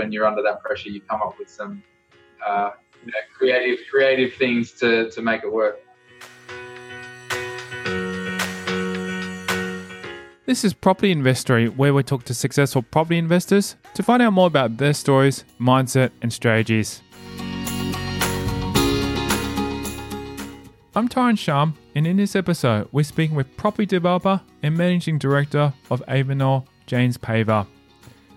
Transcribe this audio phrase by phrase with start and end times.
[0.00, 1.82] When you're under that pressure, you come up with some
[2.42, 2.70] uh,
[3.04, 5.78] you know, creative, creative things to, to make it work.
[10.46, 14.46] This is Property Investory, where we talk to successful property investors to find out more
[14.46, 17.02] about their stories, mindset, and strategies.
[20.96, 25.74] I'm Tyron Shum, and in this episode, we're speaking with property developer and managing director
[25.90, 27.66] of Avenor, James Paver.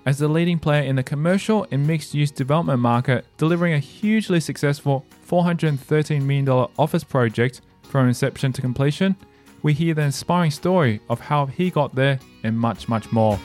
[0.05, 4.41] As the leading player in the commercial and mixed use development market, delivering a hugely
[4.41, 9.15] successful $413 million office project from inception to completion,
[9.61, 13.39] we hear the inspiring story of how he got there and much, much more.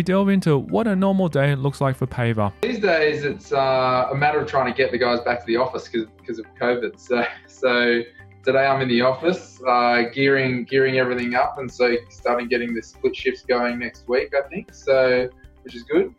[0.00, 2.50] We delve into what a normal day looks like for Paver.
[2.62, 5.56] These days, it's uh, a matter of trying to get the guys back to the
[5.58, 6.98] office because of COVID.
[6.98, 8.00] So, so
[8.42, 12.80] today I'm in the office, uh, gearing gearing everything up, and so starting getting the
[12.80, 14.32] split shifts going next week.
[14.34, 15.28] I think so,
[15.64, 16.14] which is good.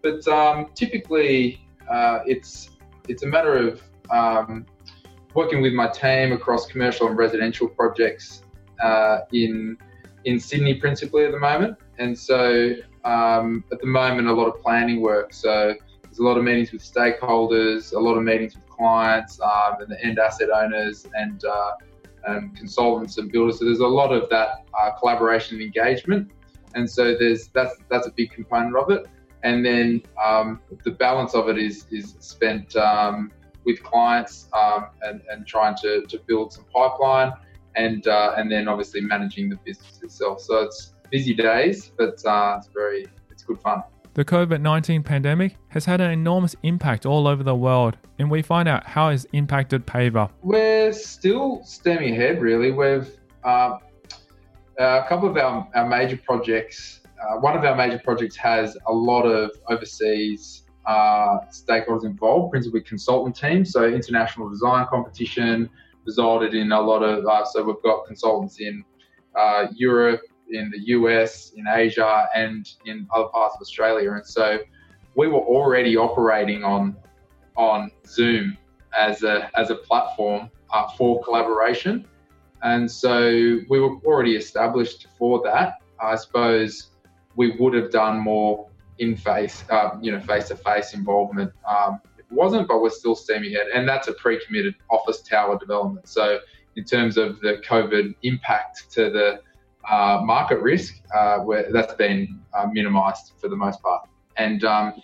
[0.00, 2.70] But um, typically, uh, it's
[3.06, 4.64] it's a matter of um,
[5.34, 8.44] working with my team across commercial and residential projects
[8.82, 9.76] uh, in
[10.24, 12.72] in Sydney principally at the moment, and so
[13.06, 15.32] um, at the moment a lot of planning work.
[15.32, 19.80] So there's a lot of meetings with stakeholders, a lot of meetings with clients um,
[19.80, 21.72] and the end asset owners and, uh,
[22.26, 23.60] and, consultants and builders.
[23.60, 26.32] So there's a lot of that uh, collaboration and engagement,
[26.74, 29.06] and so there's that's that's a big component of it.
[29.44, 33.30] And then um, the balance of it is is spent um,
[33.64, 37.32] with clients um, and, and trying to, to build some pipeline
[37.76, 40.40] and uh, and then obviously managing the business itself.
[40.40, 43.82] So it's busy days, but uh, it's very it's good fun.
[44.14, 48.40] The COVID 19 pandemic has had an enormous impact all over the world, and we
[48.42, 50.30] find out how it's impacted Paver.
[50.42, 52.72] We're still stemming ahead, really.
[52.72, 53.10] We've
[53.44, 53.78] uh,
[54.78, 58.92] a couple of our, our major projects, uh, one of our major projects has a
[58.92, 63.72] lot of overseas uh, stakeholders involved, principally consultant teams.
[63.72, 65.68] So, international design competition
[66.04, 68.84] resulted in a lot of, uh, so we've got consultants in
[69.38, 70.20] uh, Europe,
[70.50, 74.12] in the US, in Asia, and in other parts of Australia.
[74.12, 74.58] And so
[75.14, 76.96] we were already operating on
[77.56, 78.56] on Zoom
[78.96, 82.06] as a as a platform uh, for collaboration,
[82.62, 83.30] and so
[83.68, 85.74] we were already established for that.
[86.00, 86.90] I suppose
[87.36, 88.68] we would have done more
[88.98, 91.52] in face, uh, you know, face to face involvement.
[91.68, 96.08] Um, it wasn't, but we're still steaming ahead, and that's a pre-committed office tower development.
[96.08, 96.38] So
[96.76, 99.40] in terms of the COVID impact to the
[99.88, 104.08] uh, market risk, uh, where that's been uh, minimised for the most part.
[104.36, 104.94] And um,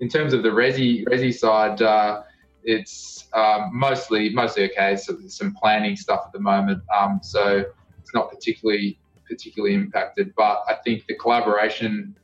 [0.00, 2.22] in terms of the resi resi side, uh,
[2.64, 4.96] it's um, mostly mostly okay.
[4.96, 7.64] So some planning stuff at the moment, um, so
[8.00, 10.32] it's not particularly particularly impacted.
[10.36, 12.16] But I think the collaboration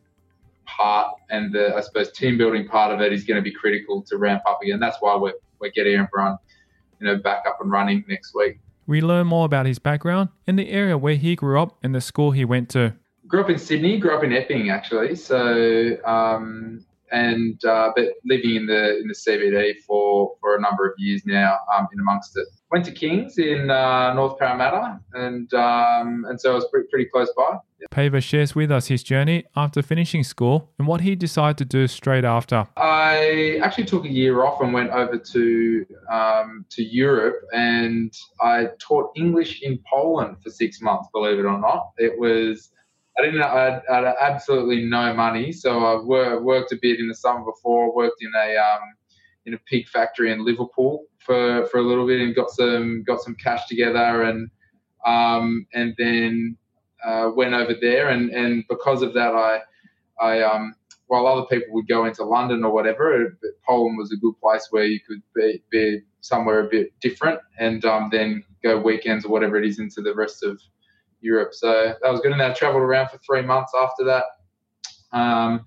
[0.67, 4.03] part and the I suppose team building part of it is going to be critical
[4.03, 4.81] to ramp up again.
[4.81, 6.39] That's why we're we're getting everyone
[7.01, 8.59] you know back up and running next week.
[8.87, 12.01] We learn more about his background and the area where he grew up and the
[12.01, 12.95] school he went to.
[13.27, 15.15] Grew up in Sydney, grew up in Epping actually.
[15.17, 20.87] So, um, and uh, but living in the in the CBD for for a number
[20.87, 22.47] of years now, um, in amongst it.
[22.71, 27.09] Went to Kings in uh, North Parramatta, and um, and so I was pretty, pretty
[27.11, 27.59] close by.
[27.95, 31.87] Paver shares with us his journey after finishing school and what he decided to do
[31.87, 32.67] straight after.
[32.77, 38.71] I actually took a year off and went over to um, to Europe, and I
[38.81, 41.09] taught English in Poland for six months.
[41.13, 42.71] Believe it or not, it was.
[43.17, 43.43] I didn't.
[43.43, 46.03] I had, absolutely no money, so I
[46.41, 47.95] worked a bit in the summer before.
[47.95, 48.83] Worked in a um,
[49.47, 53.21] in a pig factory in Liverpool for, for a little bit and got some got
[53.21, 54.51] some cash together and
[55.07, 56.57] um, and then
[57.05, 59.61] uh, went over there, and, and because of that, I,
[60.21, 60.75] I um,
[61.07, 63.37] while other people would go into London or whatever,
[63.67, 67.85] Poland was a good place where you could be, be somewhere a bit different, and
[67.85, 70.61] um, then go weekends or whatever it is into the rest of
[71.21, 71.55] Europe.
[71.55, 72.33] So that was good.
[72.33, 74.25] And I travelled around for three months after that.
[75.13, 75.65] Um,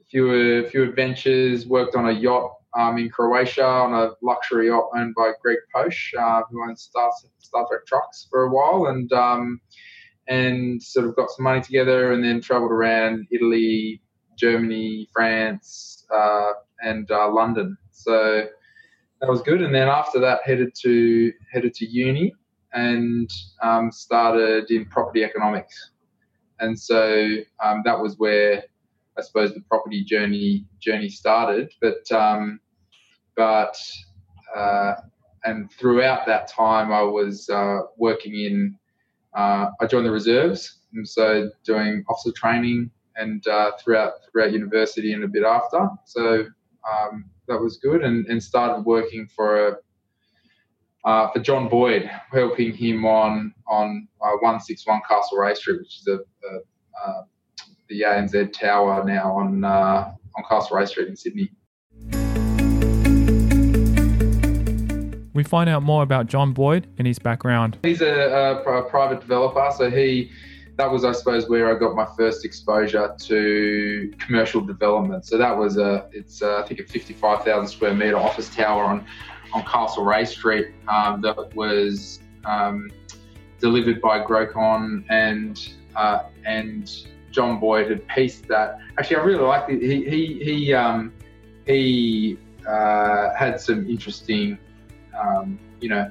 [0.00, 4.88] a few, few adventures, worked on a yacht um, in Croatia on a luxury yacht
[4.96, 7.10] owned by Greg Posh, uh, who owns Star,
[7.42, 8.86] StarTrack trucks for a while.
[8.86, 9.60] And um,
[10.28, 14.00] and sort of got some money together and then travelled around Italy,
[14.36, 16.52] Germany, France, uh,
[16.82, 17.76] and uh, London.
[17.90, 18.46] So
[19.20, 19.62] that was good.
[19.62, 22.32] And then after that, headed to headed to uni
[22.72, 23.30] and
[23.62, 25.90] um, started in property economics.
[26.60, 28.62] And so um, that was where
[29.18, 31.72] I suppose the property journey journey started.
[31.80, 32.60] But um,
[33.36, 33.76] but
[34.54, 34.94] uh,
[35.44, 38.78] and throughout that time, I was uh, working in
[39.34, 45.12] uh, I joined the reserves, and so doing officer training and uh, throughout throughout university
[45.12, 45.88] and a bit after.
[46.04, 46.46] So
[46.90, 49.76] um, that was good, and, and started working for a
[51.04, 56.00] uh, for John Boyd, helping him on on uh, one six one Castlereagh Street, which
[56.00, 56.60] is a, a
[57.04, 57.22] uh,
[57.88, 61.50] the ANZ Tower now on uh, on Castlereagh Street in Sydney.
[65.32, 67.78] We find out more about John Boyd and his background.
[67.82, 70.30] He's a, a, private developer, so he
[70.76, 75.26] that was, I suppose, where I got my first exposure to commercial development.
[75.26, 79.04] So that was a, it's a, I think a 55,000 square meter office tower on,
[79.52, 82.90] on Castlereagh Street um, that was um,
[83.60, 86.90] delivered by Grocon and uh, and
[87.30, 88.78] John Boyd had pieced that.
[88.98, 89.82] Actually, I really liked it.
[89.82, 91.12] He he he um,
[91.66, 94.58] he uh, had some interesting
[95.20, 96.10] um, you know,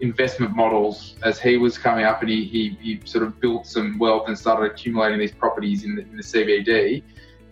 [0.00, 3.98] investment models as he was coming up and he, he, he, sort of built some
[3.98, 7.02] wealth and started accumulating these properties in the, in the CBD.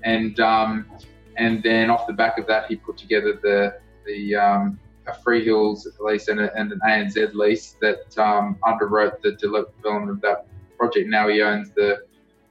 [0.05, 0.87] And, um,
[1.37, 5.87] and then off the back of that, he put together the, the um, a Freehills
[6.00, 10.46] lease and, a, and, an ANZ lease that um, underwrote the development of that
[10.78, 11.08] project.
[11.08, 12.05] Now he owns the,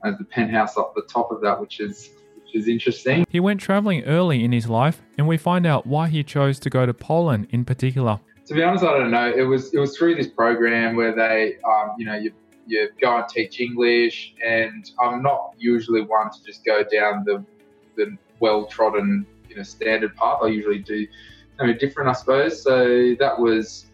[0.03, 2.11] owns the penthouse up the top of that, which is
[2.55, 3.25] is interesting.
[3.29, 6.69] He went traveling early in his life, and we find out why he chose to
[6.69, 8.19] go to Poland in particular.
[8.47, 9.31] To be honest, I don't know.
[9.31, 12.31] It was it was through this program where they, um, you know, you
[12.67, 17.43] you go and teach English, and I'm not usually one to just go down the
[17.95, 20.39] the well trodden, you know, standard path.
[20.43, 21.07] I usually do
[21.57, 22.61] something different, I suppose.
[22.61, 23.87] So that was,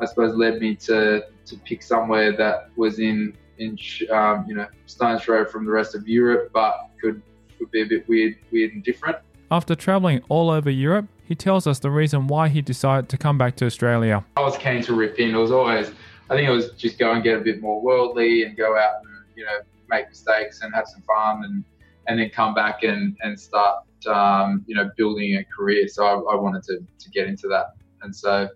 [0.00, 3.78] I suppose, led me to to pick somewhere that was in in
[4.10, 7.22] um, you know stone's throw from the rest of Europe, but could
[7.60, 9.16] would be a bit weird, weird and different.
[9.50, 13.38] After traveling all over Europe, he tells us the reason why he decided to come
[13.38, 14.24] back to Australia.
[14.36, 15.34] I was keen to rip in.
[15.34, 15.90] It was always,
[16.28, 18.96] I think it was just go and get a bit more worldly and go out
[19.02, 19.58] and you know
[19.88, 21.64] make mistakes and have some fun and
[22.06, 25.88] and then come back and and start um, you know building a career.
[25.88, 27.68] So I, I, wanted to to get into that,
[28.02, 28.48] and so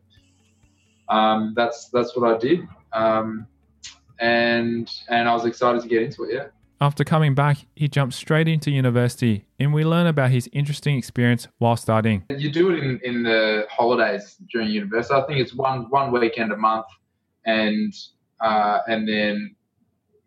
[1.08, 2.60] um, that's that's what I did.
[2.92, 3.46] Um,
[4.20, 6.34] and and I was excited to get into it.
[6.34, 6.46] Yeah.
[6.80, 11.48] After coming back, he jumped straight into university, and we learn about his interesting experience
[11.58, 12.24] while studying.
[12.30, 15.14] You do it in, in the holidays during university.
[15.14, 16.86] I think it's one one weekend a month,
[17.44, 17.92] and
[18.40, 19.56] uh, and then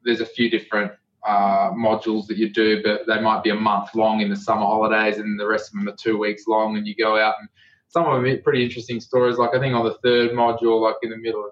[0.04, 0.92] there's a few different
[1.26, 4.66] uh, modules that you do, but they might be a month long in the summer
[4.66, 6.76] holidays, and the rest of them are two weeks long.
[6.76, 7.48] And you go out, and
[7.88, 9.38] some of them pretty interesting stories.
[9.38, 11.52] Like I think on the third module, like in the middle of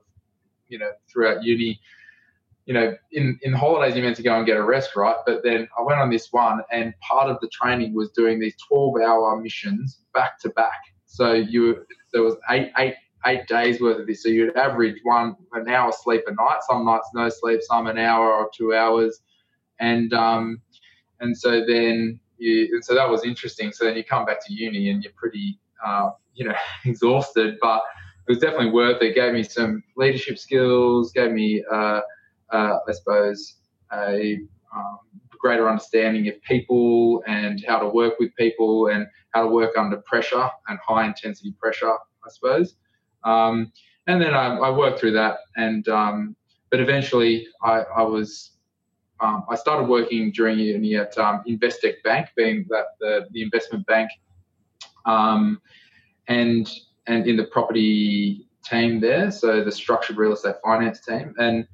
[0.67, 1.79] you know throughout uni
[2.69, 5.15] you know, in, in holidays, you're meant to go and get a rest, right?
[5.25, 8.53] But then I went on this one, and part of the training was doing these
[8.67, 10.79] 12 hour missions back to back.
[11.07, 12.93] So you there was eight, eight,
[13.25, 14.21] eight days worth of this.
[14.21, 16.59] So you'd average one an hour sleep a night.
[16.69, 19.19] Some nights no sleep, some an hour or two hours,
[19.79, 20.61] and um,
[21.21, 23.71] and so then you, and so that was interesting.
[23.71, 26.55] So then you come back to uni and you're pretty, uh, you know,
[26.85, 27.81] exhausted, but
[28.27, 29.07] it was definitely worth it.
[29.07, 29.15] it.
[29.15, 31.63] Gave me some leadership skills, gave me.
[31.73, 32.01] Uh,
[32.51, 33.55] uh, I suppose,
[33.91, 34.39] a
[34.75, 34.99] um,
[35.39, 39.97] greater understanding of people and how to work with people and how to work under
[39.97, 42.75] pressure and high intensity pressure, I suppose.
[43.23, 43.71] Um,
[44.07, 46.35] and then I, I, worked through that, and um,
[46.71, 48.51] but eventually I, I was
[49.21, 53.85] um, I started working during uni at um, Investec Bank, being that the, the investment
[53.85, 54.09] bank,
[55.05, 55.61] um,
[56.27, 56.69] and
[57.07, 61.67] and in the property team there, so the structured real estate finance team, and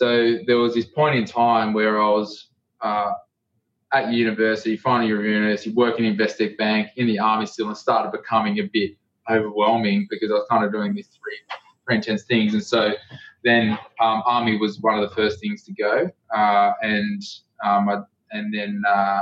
[0.00, 2.46] so there was this point in time where I was
[2.80, 3.12] uh,
[3.92, 7.76] at university, final year of university, working in Investec Bank in the army still, and
[7.76, 8.92] started becoming a bit
[9.28, 11.36] overwhelming because I was kind of doing these three,
[11.84, 12.54] three intense things.
[12.54, 12.94] And so
[13.44, 17.22] then um, army was one of the first things to go, uh, and
[17.62, 17.98] um, I,
[18.30, 19.20] and then uh,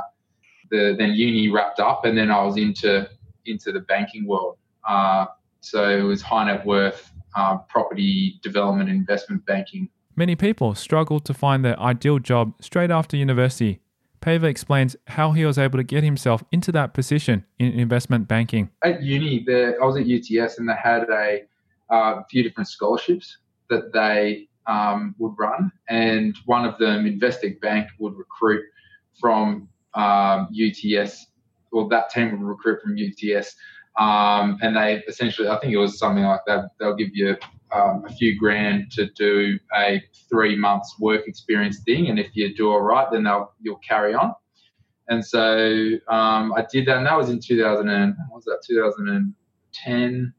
[0.70, 3.10] the then uni wrapped up, and then I was into
[3.46, 4.58] into the banking world.
[4.88, 5.26] Uh,
[5.60, 11.32] so it was high net worth uh, property development investment banking Many people struggle to
[11.32, 13.78] find their ideal job straight after university.
[14.20, 18.68] Paver explains how he was able to get himself into that position in investment banking.
[18.82, 21.42] At uni, there, I was at UTS and they had a
[21.88, 23.38] uh, few different scholarships
[23.70, 28.64] that they um, would run, and one of them, Investec Bank, would recruit
[29.20, 31.28] from um, UTS,
[31.70, 33.54] well, that team would recruit from UTS,
[33.98, 36.70] um, and they essentially, I think it was something like that.
[36.78, 37.36] They'll give you
[37.74, 42.54] um, a few grand to do a three months work experience thing, and if you
[42.54, 44.34] do all right, then they'll you'll carry on.
[45.08, 50.34] And so um, I did that, and that was in 2000 and was that 2010,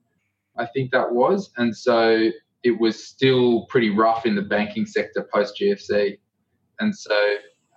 [0.58, 1.50] I think that was.
[1.58, 2.30] And so
[2.63, 6.18] it was still pretty rough in the banking sector post GFC,
[6.80, 7.18] and so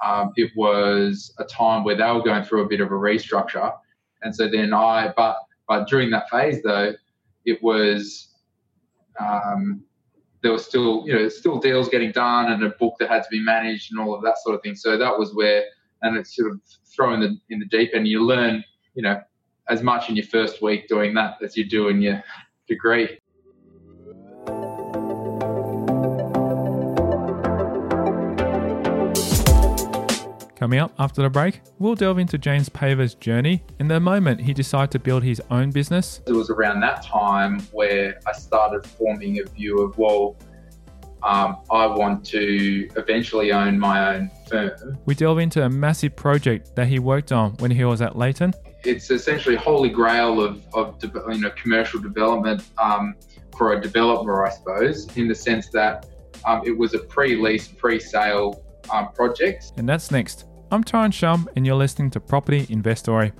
[0.04, 3.72] um, it was a time where they were going through a bit of a restructure.
[4.22, 5.36] And so then I, but
[5.72, 6.92] but during that phase though,
[7.46, 8.28] it was
[9.18, 9.82] um,
[10.42, 13.28] there was still you know still deals getting done and a book that had to
[13.30, 14.74] be managed and all of that sort of thing.
[14.74, 15.64] So that was where
[16.02, 16.60] and it's sort of
[16.94, 18.62] thrown in the in the deep and You learn
[18.92, 19.18] you know
[19.70, 22.22] as much in your first week doing that as you do in your
[22.68, 23.18] degree.
[30.62, 34.54] Coming up after the break, we'll delve into James Paver's journey and the moment he
[34.54, 36.20] decided to build his own business.
[36.28, 40.36] It was around that time where I started forming a view of, well,
[41.24, 44.98] um, I want to eventually own my own firm.
[45.04, 48.54] We delve into a massive project that he worked on when he was at Leighton.
[48.84, 53.16] It's essentially holy grail of, of you know commercial development um,
[53.58, 56.06] for a developer, I suppose, in the sense that
[56.46, 59.72] um, it was a pre-lease, pre-sale um, project.
[59.76, 60.46] And that's next.
[60.72, 63.32] I'm Tyron Shum, and you're listening to Property Investory.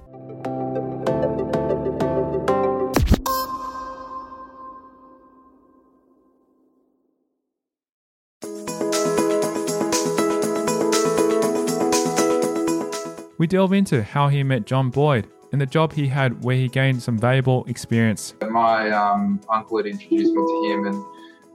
[13.39, 16.69] We delve into how he met John Boyd and the job he had where he
[16.69, 18.35] gained some valuable experience.
[18.51, 21.05] My um, uncle had introduced me to him and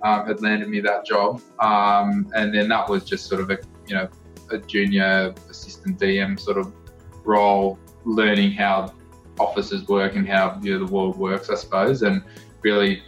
[0.01, 1.39] um, had landed me that job.
[1.59, 4.09] Um, and then that was just sort of a, you know,
[4.51, 6.73] a junior assistant DM sort of
[7.23, 8.93] role, learning how
[9.39, 12.23] offices work and how you know, the world works, I suppose, and
[12.61, 13.03] really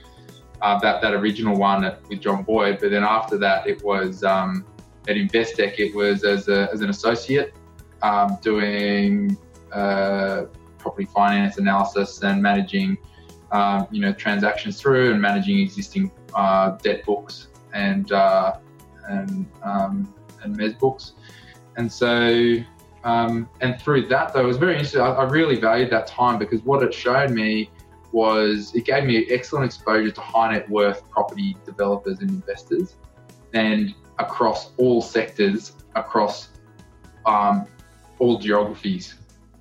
[0.62, 2.80] uh, that that original one at, with John Boyd.
[2.82, 4.66] But then after that, it was um,
[5.08, 5.80] at Investec.
[5.80, 7.54] It was as, a, as an associate
[8.02, 9.38] um, doing
[9.72, 10.44] uh,
[10.78, 12.98] property finance analysis and managing
[13.52, 18.58] um, you know transactions through and managing existing uh, debt books and uh,
[19.08, 21.14] and um, and mes books.
[21.78, 22.56] And so,
[23.04, 25.02] um, and through that, though, it was very interesting.
[25.02, 27.70] I, I, really valued that time because what it showed me
[28.12, 32.98] was it gave me excellent exposure to high net worth property developers and investors,
[33.54, 36.50] and across all sectors, across
[37.26, 37.66] um,
[38.18, 39.16] all geographies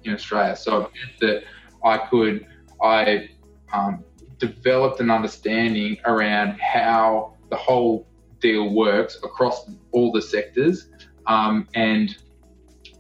[0.05, 0.57] in Australia.
[0.57, 1.45] So that
[1.85, 2.47] I could,
[2.83, 3.29] I
[3.73, 4.03] um,
[4.39, 8.08] developed an understanding around how the whole
[8.41, 10.91] deal works across all the sectors
[11.27, 12.17] um, and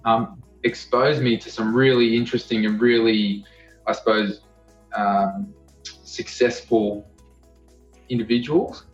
[0.04, 3.45] um, exposed me to some really interesting and really,
[3.87, 4.42] I suppose,
[4.95, 5.54] um,
[5.85, 7.09] successful
[8.09, 8.87] individuals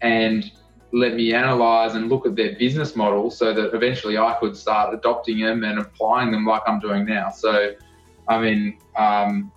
[0.00, 0.50] and
[0.92, 4.92] let me analyze and look at their business model so that eventually I could start
[4.92, 7.30] adopting them and applying them like I'm doing now.
[7.30, 7.74] So,
[8.26, 9.52] I mean, um,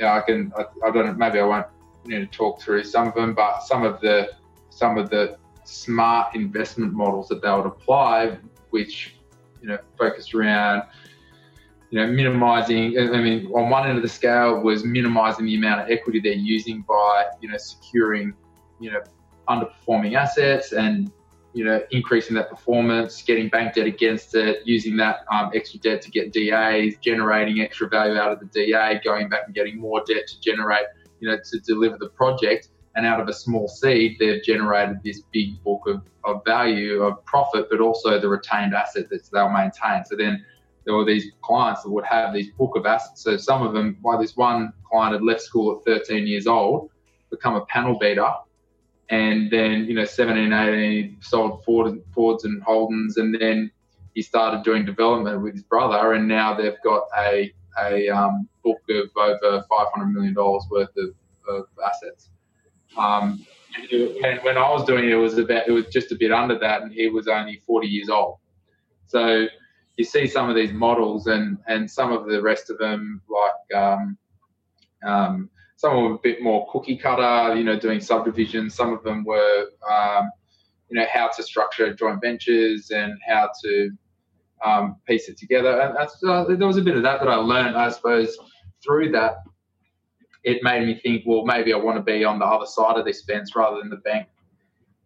[0.00, 1.66] yeah, I can, I, I don't know, maybe I won't
[2.04, 4.30] need to talk through some of them, but some of the,
[4.70, 5.38] some of the
[5.68, 8.38] smart investment models that they would apply
[8.70, 9.16] which
[9.60, 10.82] you know focused around
[11.90, 15.80] you know minimizing i mean on one end of the scale was minimizing the amount
[15.80, 18.34] of equity they're using by you know securing
[18.80, 19.00] you know
[19.48, 21.10] underperforming assets and
[21.52, 26.02] you know increasing that performance getting bank debt against it using that um, extra debt
[26.02, 30.02] to get das generating extra value out of the da going back and getting more
[30.06, 30.86] debt to generate
[31.20, 35.22] you know to deliver the project and out of a small seed, they've generated this
[35.32, 40.04] big book of, of value, of profit, but also the retained asset that they'll maintain.
[40.04, 40.44] So then
[40.84, 43.22] there were these clients that would have these book of assets.
[43.22, 46.90] So some of them, why this one client had left school at 13 years old,
[47.30, 48.32] become a panel beater,
[49.10, 53.70] and then you know 17, 18, sold Ford, Fords and Holdens, and then
[54.14, 58.80] he started doing development with his brother, and now they've got a a um, book
[58.88, 61.10] of over 500 million dollars worth of,
[61.46, 62.30] of assets.
[62.98, 63.44] Um,
[63.90, 66.58] and when I was doing it, it was about it was just a bit under
[66.58, 68.38] that, and he was only 40 years old.
[69.06, 69.46] So
[69.96, 73.78] you see some of these models, and and some of the rest of them, like
[73.78, 74.18] um,
[75.06, 78.74] um, some of them were a bit more cookie cutter, you know, doing subdivisions.
[78.74, 80.30] Some of them were, um,
[80.88, 83.90] you know how to structure joint ventures and how to
[84.64, 85.80] um, piece it together.
[85.80, 88.36] And uh, there was a bit of that that I learned, I suppose,
[88.82, 89.36] through that.
[90.46, 93.04] It made me think, well, maybe I want to be on the other side of
[93.04, 94.28] this fence rather than the bank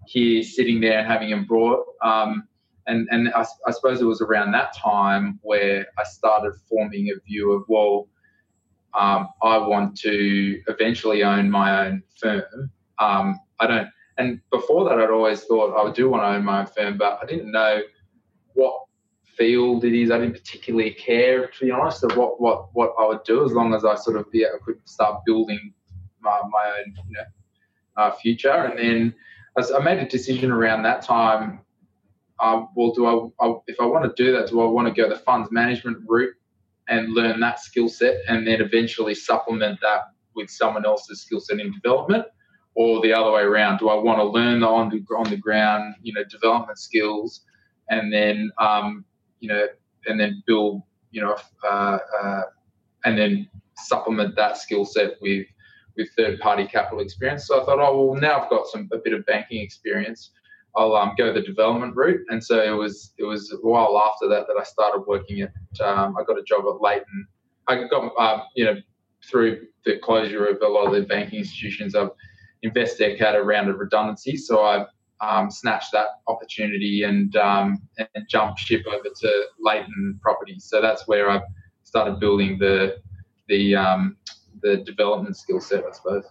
[0.06, 1.84] here sitting there and having them brought.
[2.02, 2.46] Um,
[2.86, 7.20] and and I, I, suppose it was around that time where I started forming a
[7.26, 8.08] view of, well,
[8.94, 12.70] um, I want to eventually own my own firm.
[12.98, 16.44] Um, I don't, and before that, I'd always thought I would do want to own
[16.44, 17.80] my own firm, but I didn't know
[18.54, 18.74] what
[19.40, 20.10] field it is.
[20.10, 23.52] I didn't particularly care, to be honest, of what what what I would do as
[23.52, 25.72] long as I sort of yeah, I could start building
[26.20, 27.24] my, my own you know
[27.96, 28.50] uh, future.
[28.50, 29.14] And then
[29.56, 31.60] I made a decision around that time.
[32.42, 34.94] Um, well, do I, I if I want to do that, do I want to
[34.94, 36.34] go the funds management route
[36.88, 40.02] and learn that skill set, and then eventually supplement that
[40.34, 42.26] with someone else's skill set in development?
[42.76, 43.78] or the other way around?
[43.78, 47.44] Do I want to learn the on the, on the ground, you know, development skills,
[47.88, 49.04] and then um,
[49.40, 49.66] you know,
[50.06, 52.42] and then build, you know, uh, uh,
[53.04, 55.46] and then supplement that skill set with
[55.96, 57.46] with third party capital experience.
[57.46, 60.30] So I thought, oh well, now I've got some a bit of banking experience.
[60.76, 64.28] I'll um, go the development route, and so it was it was a while after
[64.28, 65.52] that that I started working at.
[65.80, 67.26] Um, I got a job at Leighton.
[67.66, 68.76] I got um, you know
[69.28, 71.94] through the closure of a lot of the banking institutions.
[71.94, 72.10] I've
[72.64, 74.86] Investec had a round of redundancy, so I
[75.20, 80.64] um, snatched that opportunity and um, and jumped ship over to Leighton Properties.
[80.64, 81.42] So that's where I've
[81.84, 82.96] started building the
[83.48, 84.16] the um,
[84.62, 86.24] the development skill set, I suppose.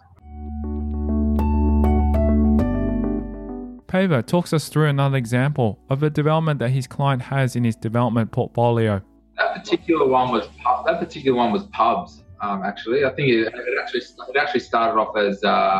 [3.87, 7.75] Paver talks us through another example of a development that his client has in his
[7.75, 9.01] development portfolio.
[9.37, 10.47] That particular one was
[10.85, 12.23] that particular one was pubs.
[12.41, 15.79] Um, actually, I think it, it, actually it actually started off as uh,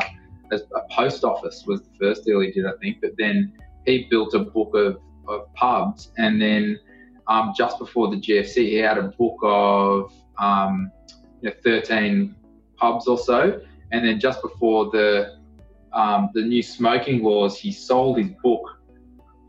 [0.52, 3.02] a, a post office was the first deal he did, I think.
[3.02, 3.54] But then
[3.86, 6.80] he built a book of, of pubs, and then
[7.28, 10.92] um, just before the GFC, he had a book of um,
[11.42, 12.36] you know, 13
[12.78, 15.38] pubs or so, and then just before the
[15.94, 18.62] um, the new smoking laws, he sold his book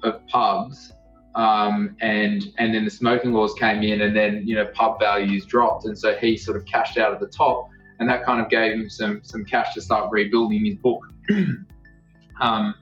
[0.03, 0.93] of pubs,
[1.35, 5.47] um, and and then the smoking laws came in, and then you know pub values
[5.47, 7.70] dropped, and so he sort of cashed out at the top
[8.01, 11.07] and that kind of gave him some some cash to start rebuilding his book.
[12.41, 12.75] um,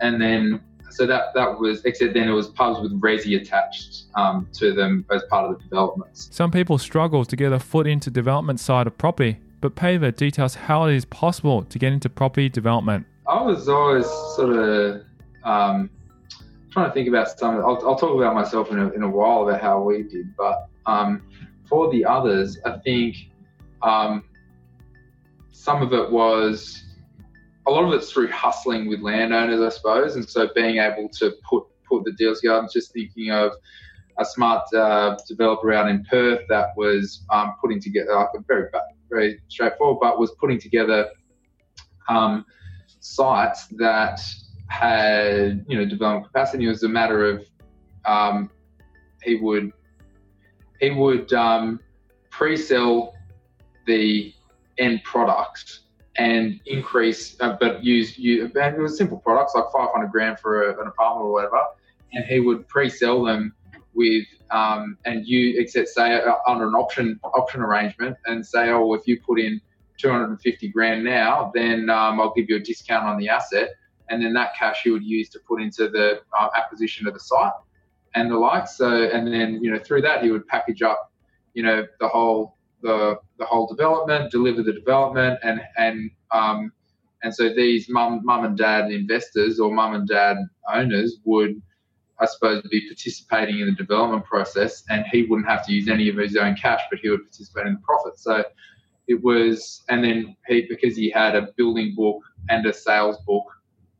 [0.00, 4.48] and then so that that was except then it was pubs with resi attached um,
[4.54, 6.28] to them as part of the developments.
[6.32, 10.54] Some people struggle to get a foot into development side of property, but Paver details
[10.54, 13.06] how it is possible to get into property development.
[13.28, 14.06] I was always
[14.36, 15.02] sort of
[15.44, 15.90] um,
[16.72, 17.56] trying to think about some.
[17.56, 20.68] I'll, I'll talk about myself in a, in a while about how we did, but
[20.86, 21.22] um,
[21.68, 23.16] for the others, I think
[23.82, 24.24] um,
[25.60, 26.82] some of it was
[27.66, 31.34] a lot of it's through hustling with landowners, I suppose, and so being able to
[31.48, 32.60] put put the deals together.
[32.60, 33.52] I'm just thinking of
[34.18, 38.70] a smart uh, developer out in Perth that was um, putting together like a very
[39.10, 41.10] very straightforward, but was putting together
[42.08, 42.46] um,
[43.00, 44.18] sites that
[44.68, 46.64] had you know development capacity.
[46.64, 47.46] It was a matter of
[48.06, 48.50] um,
[49.22, 49.72] he would
[50.80, 51.80] he would um,
[52.30, 53.12] pre-sell
[53.86, 54.32] the
[54.80, 55.80] end product
[56.16, 58.50] and increase, uh, but use you.
[58.60, 61.60] And it was simple products like 500 grand for a, an apartment or whatever,
[62.12, 63.54] and he would pre-sell them
[63.94, 68.94] with um, and you except say uh, under an option option arrangement and say, oh,
[68.94, 69.60] if you put in
[69.98, 73.70] 250 grand now, then um, I'll give you a discount on the asset,
[74.08, 77.20] and then that cash you would use to put into the uh, acquisition of the
[77.20, 77.52] site
[78.14, 78.66] and the like.
[78.66, 81.12] So, and then you know through that he would package up,
[81.54, 86.72] you know, the whole the the whole development, deliver the development, and and um,
[87.22, 90.36] and so these mum mum and dad investors or mum and dad
[90.72, 91.60] owners would,
[92.18, 96.08] I suppose, be participating in the development process, and he wouldn't have to use any
[96.08, 98.18] of his own cash, but he would participate in the profit.
[98.18, 98.44] So
[99.08, 103.44] it was, and then he because he had a building book and a sales book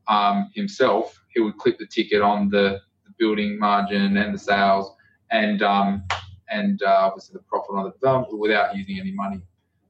[0.07, 4.93] um, himself, he would clip the ticket on the, the building margin and the sales,
[5.31, 6.03] and um,
[6.51, 9.41] and uh, obviously the profit on the development without using any money.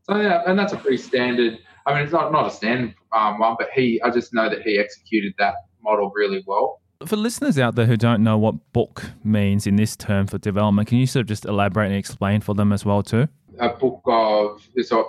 [0.04, 1.60] So yeah, and that's a pretty standard.
[1.86, 4.62] I mean, it's not not a standard um, one, but he, I just know that
[4.62, 6.82] he executed that model really well.
[7.06, 10.88] For listeners out there who don't know what book means in this term for development,
[10.88, 13.28] can you sort of just elaborate and explain for them as well too?
[13.60, 15.04] A book of this a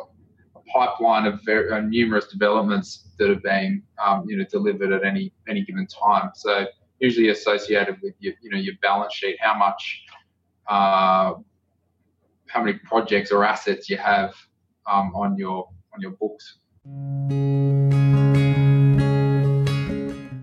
[0.73, 5.33] pipeline of very, uh, numerous developments that are being um, you know delivered at any
[5.49, 6.31] any given time.
[6.35, 6.67] So
[6.99, 10.05] usually associated with your you know your balance sheet, how much
[10.69, 11.35] uh,
[12.47, 14.35] how many projects or assets you have
[14.91, 16.59] um, on your on your books.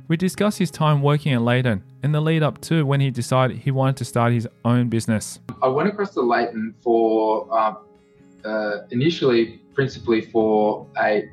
[0.07, 3.57] We discuss his time working at Leighton and the lead up to when he decided
[3.57, 5.39] he wanted to start his own business.
[5.61, 7.77] I went across to Leighton for um,
[8.43, 11.29] uh, initially, principally for a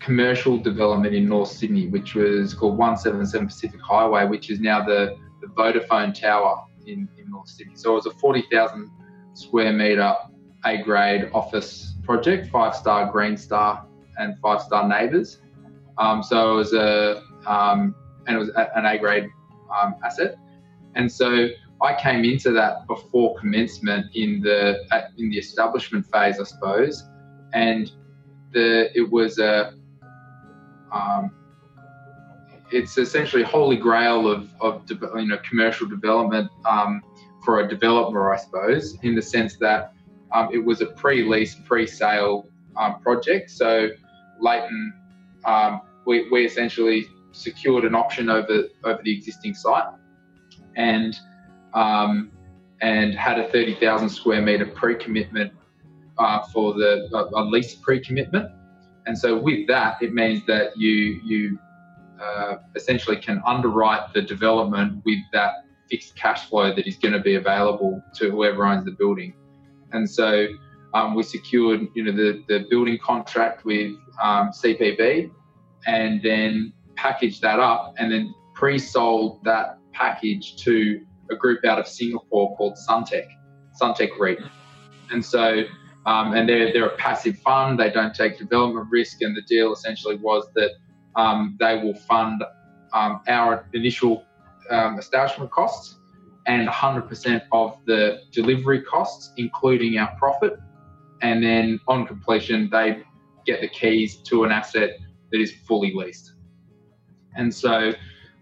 [0.00, 5.16] commercial development in North Sydney, which was called 177 Pacific Highway, which is now the,
[5.40, 7.76] the Vodafone Tower in, in North Sydney.
[7.76, 8.90] So it was a 40,000
[9.34, 10.14] square metre
[10.64, 13.86] A grade office project, five star Green Star
[14.18, 15.38] and five star NABERS.
[15.98, 17.94] Um, so it was a um,
[18.26, 19.28] and it was an A grade
[19.70, 20.36] um, asset.
[20.94, 21.48] And so
[21.80, 24.78] I came into that before commencement in the
[25.18, 27.04] in the establishment phase, I suppose,
[27.52, 27.90] and
[28.52, 29.74] the it was a
[30.92, 31.30] um,
[32.70, 37.02] it's essentially holy grail of, of you know commercial development um,
[37.44, 39.92] for a developer, I suppose, in the sense that
[40.32, 43.50] um, it was a pre-lease, pre-sale um, project.
[43.50, 43.88] So
[44.40, 44.92] Leighton,
[45.44, 49.86] um, we, we essentially secured an option over over the existing site,
[50.76, 51.18] and
[51.74, 52.30] um,
[52.80, 55.52] and had a thirty thousand square meter pre-commitment
[56.18, 58.50] uh, for the a lease pre-commitment,
[59.06, 61.58] and so with that, it means that you you
[62.20, 65.52] uh, essentially can underwrite the development with that
[65.90, 69.34] fixed cash flow that is going to be available to whoever owns the building,
[69.92, 70.46] and so.
[70.94, 75.30] Um, we secured, you know, the, the building contract with um, CPB,
[75.86, 81.00] and then packaged that up and then pre-sold that package to
[81.30, 83.26] a group out of Singapore called Suntec,
[83.80, 84.38] Suntec REIT.
[85.10, 85.62] And so,
[86.06, 89.22] um, and they're, they're a passive fund, they don't take development risk.
[89.22, 90.72] And the deal essentially was that
[91.18, 92.42] um, they will fund
[92.94, 94.24] um, our initial
[94.70, 95.96] um, establishment costs
[96.46, 100.58] and 100% of the delivery costs, including our profit.
[101.20, 103.02] And then on completion, they
[103.44, 104.98] get the keys to an asset
[105.30, 106.32] that is fully leased.
[107.36, 107.92] And so,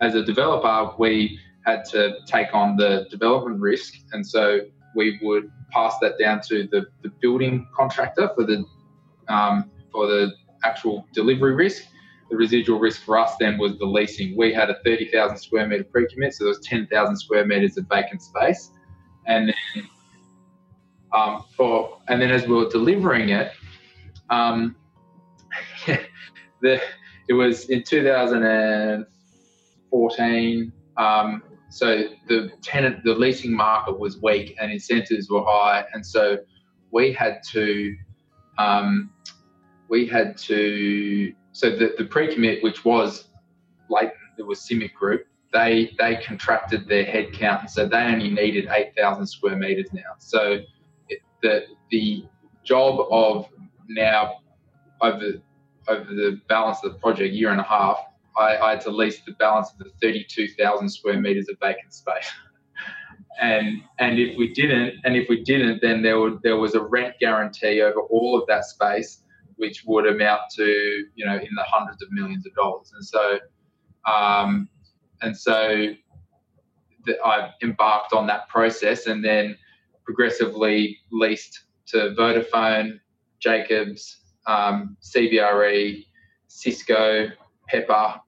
[0.01, 4.61] as a developer, we had to take on the development risk, and so
[4.95, 8.65] we would pass that down to the, the building contractor for the
[9.29, 10.33] um, for the
[10.65, 11.83] actual delivery risk.
[12.31, 14.37] The residual risk for us then was the leasing.
[14.37, 18.21] We had a 30,000 square meter pre-commit, so there was 10,000 square meters of vacant
[18.21, 18.73] space,
[19.27, 19.55] and then
[21.13, 23.53] um, for and then as we were delivering it,
[24.31, 24.77] um,
[26.61, 26.81] the
[27.29, 30.73] it was in 2014.
[30.97, 36.39] Um, so the tenant, the leasing market was weak and incentives were high, and so
[36.93, 37.97] we had to,
[38.59, 39.11] um,
[39.89, 41.35] we had to.
[41.57, 43.29] So the, the pre-commit, which was
[43.89, 45.27] late, it was CIMIC Group.
[45.55, 50.03] They they contracted their headcount, and so they only needed 8,000 square meters now.
[50.19, 50.59] So
[51.09, 52.27] it, the the
[52.63, 53.49] job of
[53.89, 54.41] now
[55.01, 55.33] over
[55.89, 58.01] over the balance of the project, year and a half,
[58.37, 62.31] I, I had to lease the balance of the 32,000 square meters of vacant space.
[63.41, 66.83] and and if we didn't, and if we didn't, then there would there was a
[66.83, 69.23] rent guarantee over all of that space,
[69.57, 70.65] which would amount to
[71.15, 72.93] you know in the hundreds of millions of dollars.
[72.95, 73.39] And so,
[74.11, 74.69] um,
[75.23, 75.89] and so,
[77.25, 79.57] I embarked on that process, and then
[80.05, 83.01] progressively leased to Vodafone,
[83.41, 86.05] Jacobs, um, CBRE,
[86.49, 87.29] Cisco,
[87.69, 88.21] Pepper,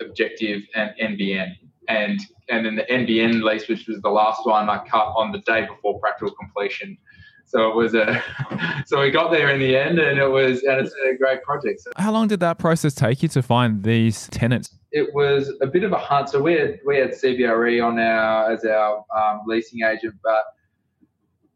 [0.00, 1.52] Objective, and NBN.
[1.88, 2.20] And
[2.50, 5.66] and then the NBN lease, which was the last one, I cut on the day
[5.66, 6.98] before practical completion.
[7.46, 8.22] So it was a,
[8.86, 11.80] so we got there in the end, and it was, and it's a great project.
[11.80, 14.70] So How long did that process take you to find these tenants?
[14.92, 16.28] It was a bit of a hunt.
[16.30, 20.44] So we had we had CBRE on our as our um, leasing agent, but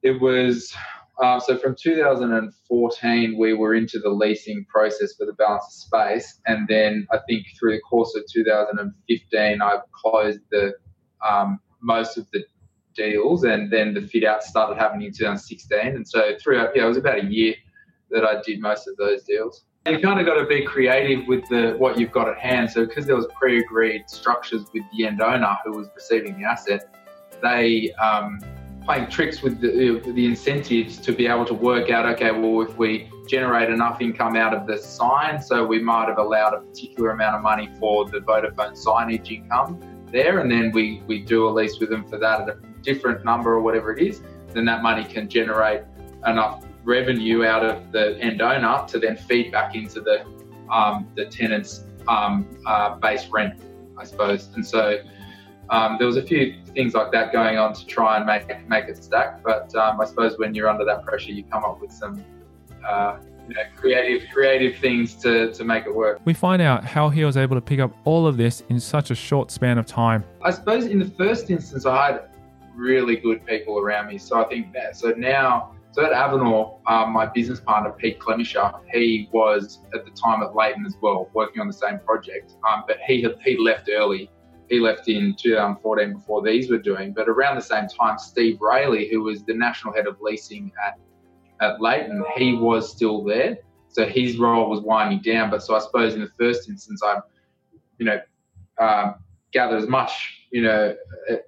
[0.02, 0.74] it was
[1.22, 6.40] uh, so from 2014, we were into the leasing process for the balance of space,
[6.46, 10.74] and then I think through the course of 2015, I closed the
[11.28, 12.44] um, most of the
[12.98, 15.78] deals, and then the fit out started happening in 2016.
[15.78, 17.54] And so throughout, yeah, it was about a year
[18.10, 19.64] that I did most of those deals.
[19.86, 22.70] You kind of got to be creative with the what you've got at hand.
[22.70, 26.94] So because there was pre-agreed structures with the end owner who was receiving the asset,
[27.40, 28.38] they um,
[28.88, 32.74] playing tricks with the, the incentives to be able to work out okay well if
[32.78, 37.10] we generate enough income out of the sign so we might have allowed a particular
[37.10, 39.78] amount of money for the Vodafone signage income
[40.10, 42.56] there and then we, we do a lease with them for that at a
[42.90, 44.22] different number or whatever it is
[44.54, 45.82] then that money can generate
[46.26, 50.16] enough revenue out of the end owner to then feed back into the
[50.70, 53.54] um, the tenant's um, uh, base rent
[53.98, 54.98] I suppose and so
[55.70, 58.66] um, there was a few things like that going on to try and make it,
[58.68, 59.42] make it stack.
[59.42, 62.24] But um, I suppose when you're under that pressure, you come up with some
[62.86, 66.20] uh, you know, creative creative things to, to make it work.
[66.24, 69.10] We find out how he was able to pick up all of this in such
[69.10, 70.24] a short span of time.
[70.42, 72.28] I suppose in the first instance, I had
[72.78, 74.16] really good people around me.
[74.18, 78.70] So I think that so now so at Avenor, um, my business partner Pete Clemisher,
[78.92, 82.52] he was at the time at Leighton as well, working on the same project.
[82.70, 84.30] Um, but he had he left early.
[84.68, 87.14] He left in 2014 before these were doing.
[87.14, 90.98] But around the same time, Steve Rayleigh, who was the national head of leasing at
[91.60, 93.58] at Leighton, he was still there.
[93.88, 95.50] So his role was winding down.
[95.50, 97.22] But so I suppose in the first instance, I'm,
[97.98, 98.20] you know,
[98.78, 99.16] um,
[99.52, 100.94] gathered as much, you know,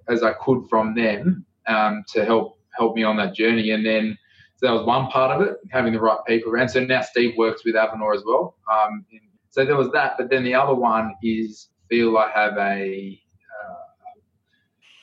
[0.09, 3.71] as I could from them um, to help help me on that journey.
[3.71, 4.17] And then
[4.57, 6.69] so that was one part of it, having the right people around.
[6.69, 8.57] So now Steve works with Avenor as well.
[8.71, 9.07] Um,
[9.49, 10.15] so there was that.
[10.19, 13.21] But then the other one is feel I have a,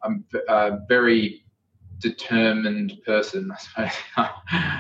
[0.04, 0.10] uh,
[0.48, 1.44] a very
[2.00, 3.52] determined person.
[3.52, 4.30] I suppose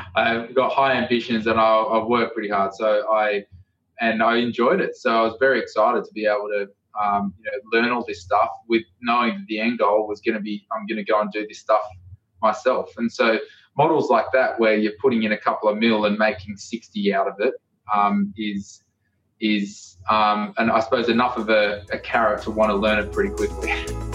[0.15, 2.73] I've got high ambitions and I, have worked pretty hard.
[2.73, 3.45] So I
[3.99, 4.95] and I enjoyed it.
[4.95, 6.67] So I was very excited to be able to
[7.01, 10.35] um, you know learn all this stuff with knowing that the end goal was going
[10.35, 11.83] to be I'm going to go and do this stuff
[12.41, 12.93] myself.
[12.97, 13.39] And so
[13.77, 17.27] models like that where you're putting in a couple of mil and making 60 out
[17.27, 17.53] of it
[17.95, 18.83] um, is
[19.39, 23.11] is um, and I suppose enough of a, a carrot to want to learn it
[23.11, 23.71] pretty quickly.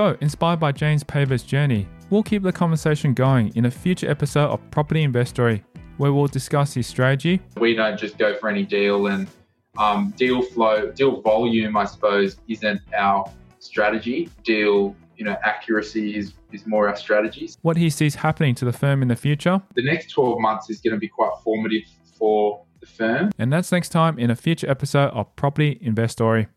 [0.00, 4.48] So, inspired by James Paver's journey, we'll keep the conversation going in a future episode
[4.48, 5.62] of Property Investory,
[5.98, 7.42] where we'll discuss his strategy.
[7.58, 9.28] We don't just go for any deal, and
[9.76, 14.30] um, deal flow, deal volume, I suppose, isn't our strategy.
[14.42, 17.58] Deal, you know, accuracy is is more our strategies.
[17.60, 19.60] What he sees happening to the firm in the future.
[19.74, 21.82] The next 12 months is going to be quite formative
[22.16, 23.32] for the firm.
[23.38, 26.48] And that's next time in a future episode of Property Investory.